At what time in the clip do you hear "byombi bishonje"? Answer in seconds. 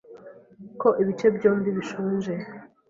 1.35-2.33